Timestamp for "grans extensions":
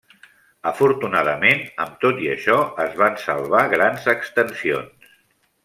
3.77-5.17